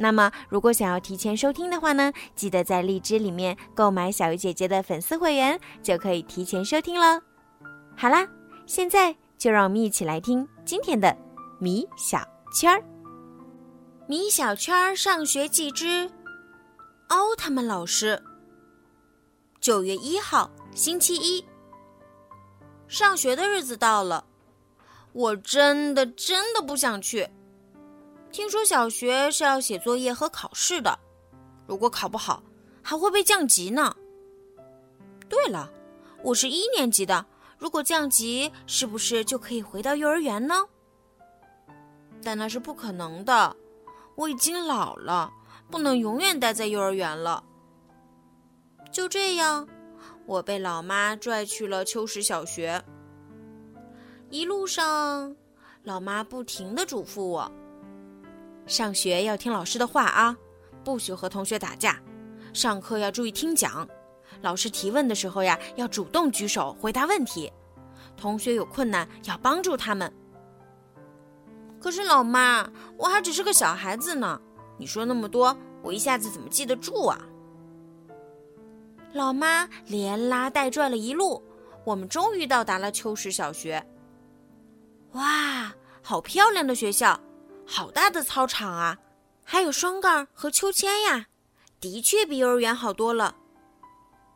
[0.00, 7.20] 那么，如果想要提前收听的话呢，记得在荔枝里面购买小鱼姐姐的粉丝会员，就可以提前收听了。
[7.96, 8.24] 好啦，
[8.64, 11.16] 现在就让我们一起来听今天的
[11.58, 12.20] 米小
[12.54, 12.80] 圈儿。
[14.06, 16.08] 米小圈儿上学记之
[17.08, 18.22] 奥特曼老师。
[19.60, 21.44] 九月一号，星期一。
[22.86, 24.24] 上学的日子到了，
[25.12, 27.28] 我真的真的不想去。
[28.30, 30.98] 听说小学是要写作业和考试的，
[31.66, 32.42] 如果考不好，
[32.82, 33.94] 还会被降级呢。
[35.28, 35.70] 对了，
[36.22, 37.24] 我是一年级的，
[37.58, 40.54] 如果降级，是不是就可以回到幼儿园呢？
[42.22, 43.56] 但那是不可能的，
[44.14, 45.32] 我已经老了，
[45.70, 47.42] 不能永远待在幼儿园了。
[48.92, 49.66] 就这样，
[50.26, 52.82] 我被老妈拽去了秋实小学。
[54.30, 55.34] 一路上，
[55.82, 57.50] 老妈不停的嘱咐我。
[58.68, 60.36] 上学要听老师的话啊，
[60.84, 61.98] 不许和同学打架。
[62.52, 63.88] 上课要注意听讲，
[64.42, 67.50] 老师提问的时候呀，要主动举手回答问题。
[68.14, 70.12] 同学有困难要帮助他们。
[71.80, 74.38] 可是老妈，我还只是个小孩子呢，
[74.76, 77.18] 你说那么多，我一下子怎么记得住啊？
[79.14, 81.42] 老妈连拉带拽了一路，
[81.84, 83.82] 我们终于到达了秋实小学。
[85.12, 85.72] 哇，
[86.02, 87.18] 好漂亮的学校！
[87.70, 88.96] 好大的操场啊，
[89.44, 91.26] 还有双杠和秋千呀，
[91.78, 93.36] 的确比幼儿园好多了。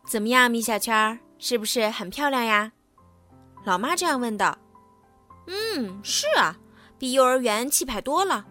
[0.07, 2.71] 怎么样，米小圈，是不是很漂亮呀？
[3.65, 4.57] 老妈这样问道。
[5.47, 6.55] 嗯，是啊，
[6.99, 8.45] 比幼儿园气派多了。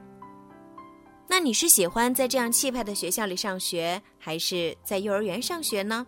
[1.28, 6.05] 那你是喜欢在这样气派的学校里上学，还是在幼儿园上学呢？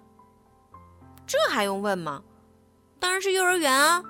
[1.28, 2.24] 这还用问吗？
[3.00, 4.04] 当然是幼儿园啊。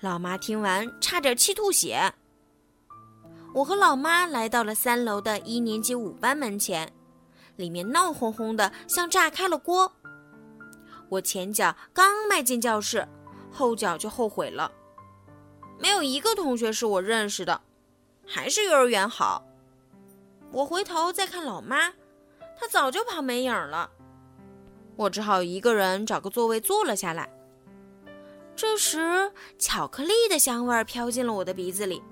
[0.00, 2.14] 老妈听完，差点气吐血。
[3.54, 6.92] 我和老妈来到了三楼的一年级五班门前，
[7.54, 9.92] 里面闹哄哄的，像炸开了锅。
[11.08, 13.06] 我前脚刚迈进教室，
[13.52, 14.72] 后脚就后悔了，
[15.78, 17.60] 没有一个同学是我认识的，
[18.26, 19.44] 还是幼儿园好。
[20.50, 21.92] 我回头再看老妈，
[22.58, 23.88] 她早就跑没影了。
[24.96, 27.32] 我只好一个人找个座位坐了下来。
[28.56, 32.02] 这时，巧克力的香味飘进了我的鼻子里。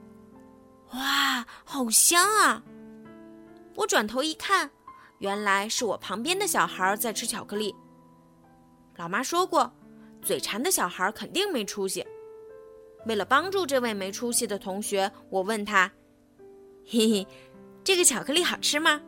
[0.92, 2.62] 哇，好香啊！
[3.75, 4.70] 我转头一看，
[5.19, 7.75] 原来是我旁边的小孩在吃巧克力。
[8.97, 9.72] 老妈说过，
[10.20, 12.06] 嘴馋的小孩肯定没出息。
[13.06, 15.91] 为了帮助这位没出息的同学，我问他
[16.86, 17.26] ：“嘿嘿，
[17.82, 19.00] 这个巧克力好吃吗？”“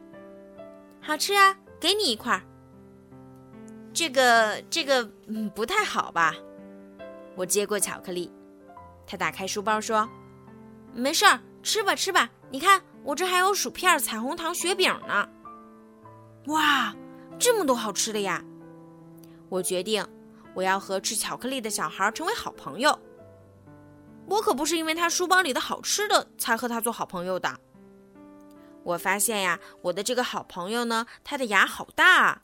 [1.02, 2.42] 好吃啊，给你一块。
[3.92, 6.34] ”“这个，这个，嗯，不太好吧？”
[7.36, 8.32] 我接过巧克力，
[9.06, 10.08] 他打开书包说
[10.94, 15.28] ：“没事儿。”吃吧吃吧，你看我这还有薯片、彩虹糖、雪饼呢。
[16.46, 16.94] 哇，
[17.38, 18.44] 这么多好吃的呀！
[19.48, 20.06] 我决定，
[20.54, 22.96] 我要和吃巧克力的小孩成为好朋友。
[24.26, 27.58] 我可不是因为他书包里的好吃的才和他做好朋友的。
[28.82, 32.42] 我发现呀，我的这个好朋友呢，他的牙好大。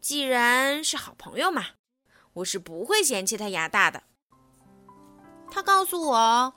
[0.00, 1.64] 既然是好朋友嘛，
[2.34, 4.02] 我是不会嫌弃他牙大的。
[5.50, 6.54] 他告诉我。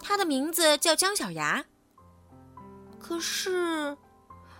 [0.00, 1.64] 他的名字叫姜小牙。
[2.98, 3.96] 可是，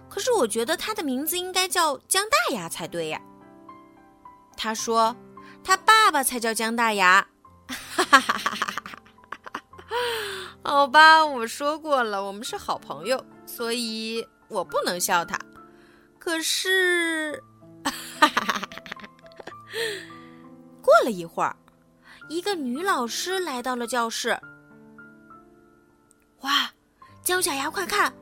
[0.09, 3.21] 可是我觉得他的名字应该叫姜大牙才对呀。
[4.57, 5.15] 他说，
[5.63, 7.27] 他爸爸才叫姜大牙。
[7.69, 9.63] 哈哈哈哈哈哈！
[10.63, 15.39] 好吧，我说过了，我们是好朋友，所以我不能笑他。
[16.19, 17.43] 可是，
[17.85, 18.69] 哈哈哈哈哈！
[20.81, 21.55] 过了一会儿，
[22.29, 24.39] 一个女老师来到了教室。
[26.43, 26.71] 哇，
[27.23, 28.13] 姜小牙，快看，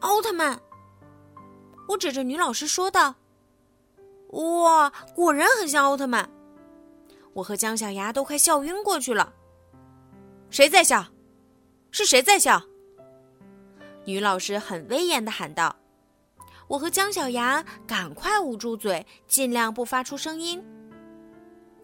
[0.00, 0.58] 奥特曼！
[1.88, 3.14] 我指着女老师说道
[4.30, 6.30] ：“哇，果然很像奥特曼。”
[7.34, 9.32] 我和姜小牙都快笑晕过去了。
[10.50, 11.04] 谁在笑？
[11.90, 12.62] 是谁在笑？
[14.04, 15.74] 女老师很威严的喊道。
[16.68, 20.64] 我和姜小牙赶快捂住嘴，尽量不发出声音。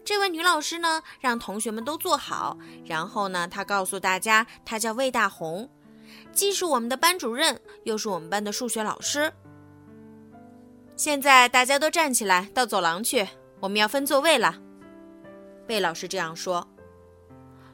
[0.03, 5.69] 这位女老师呢，让同学们都坐好，然后呢，她告诉大家，她叫魏大红。
[6.31, 9.31] 既是我们的班主任，又是我们班的数学老师。
[10.95, 13.27] 现在大家都站起来，到走廊去，
[13.59, 14.55] 我们要分座位了。
[15.65, 16.67] 贝老师这样说。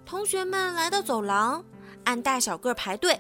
[0.06, 1.64] 同学们来到走廊，
[2.06, 3.20] 按大小个排队。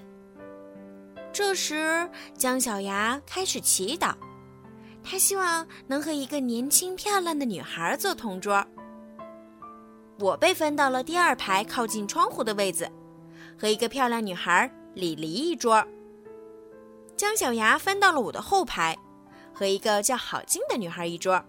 [1.33, 4.13] 这时，姜小牙开始祈祷，
[5.03, 8.65] 他希望能和一个年轻漂亮的女孩坐同桌。
[10.19, 12.89] 我被分到了第二排靠近窗户的位子，
[13.59, 15.85] 和一个漂亮女孩李黎一桌。
[17.15, 18.97] 姜小牙分到了我的后排，
[19.53, 21.43] 和一个叫郝静的女孩一桌。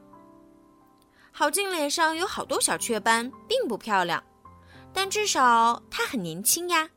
[1.33, 4.23] 郝静脸上有好多小雀斑，并不漂亮，
[4.93, 6.91] 但至少她很年轻呀。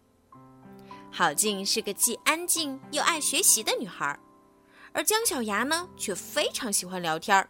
[1.10, 4.20] 郝静是个既安静又爱学习的女孩，
[4.92, 7.48] 而姜小牙呢，却非常喜欢聊天，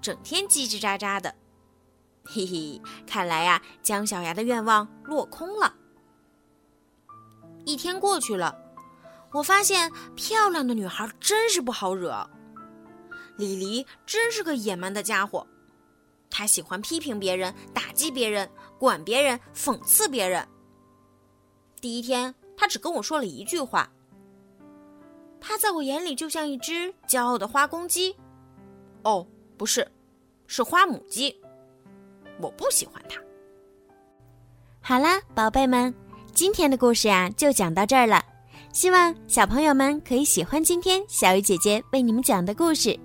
[0.00, 1.34] 整天叽叽喳喳的。
[2.24, 5.74] 嘿嘿，看来呀，姜小牙的愿望落空了。
[7.64, 8.56] 一天过去了，
[9.32, 12.28] 我发现漂亮的女孩真是不好惹。
[13.36, 15.46] 李黎真是个野蛮的家伙，
[16.30, 20.46] 他喜欢批评别人、打击别人、管别人、讽刺别人。
[21.80, 22.34] 第一天。
[22.56, 23.90] 他只跟我说了一句话。
[25.40, 28.14] 他在我眼里就像一只骄傲的花公鸡，
[29.02, 29.26] 哦，
[29.58, 29.90] 不是，
[30.46, 31.36] 是花母鸡。
[32.40, 33.20] 我不喜欢他。
[34.80, 35.92] 好啦，宝贝们，
[36.34, 38.20] 今天的故事呀就讲到这儿了。
[38.72, 42.98] 希望小朋友们可以喜欢今天小鱼姐姐为你们讲的故事。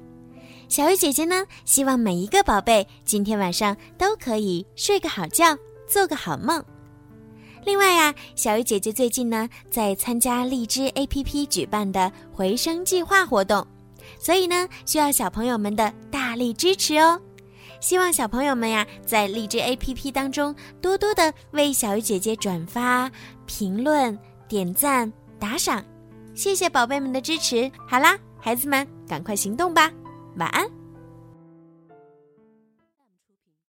[0.67, 5.55] 小鱼姐姐呢，希望每一个宝贝今天晚上都可以睡个好觉，
[5.87, 6.63] 做个好梦。
[7.65, 13.65] 另外呀，小鱼姐姐最近呢在参加荔枝 APP 举办的回声计划活动，
[14.19, 17.21] 所以呢需要小朋友们的大力支持哦。
[17.79, 23.09] 希望小朋友们呀在荔枝 APP 当中多多的为小鱼姐姐转发、
[23.45, 24.17] 评论、
[24.47, 25.83] 点赞、打赏，
[26.35, 27.71] 谢谢宝贝们的支持。
[27.87, 29.91] 好啦，孩子们赶快行动吧，
[30.35, 30.78] 晚安。